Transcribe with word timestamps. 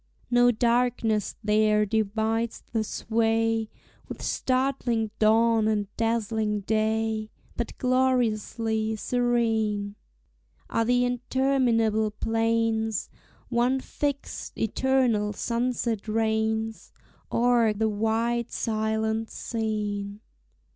No 0.31 0.49
darkness 0.49 1.35
there 1.43 1.85
divides 1.85 2.63
the 2.73 2.83
sway 2.83 3.69
With 4.07 4.23
startling 4.23 5.11
dawn 5.19 5.67
and 5.67 5.95
dazzling 5.95 6.61
day; 6.61 7.29
But 7.55 7.77
gloriously 7.77 8.95
serene 8.95 9.93
Are 10.71 10.83
the 10.85 11.05
interminable 11.05 12.09
plains: 12.09 13.11
One 13.49 13.79
fixed, 13.79 14.57
eternal 14.57 15.33
sunset 15.33 16.07
reigns 16.07 16.91
O'er 17.31 17.71
the 17.71 17.87
wide 17.87 18.49
silent 18.49 19.29
scene. 19.29 20.21